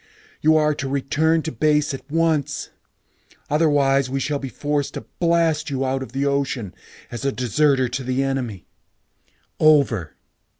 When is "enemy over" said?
8.23-10.15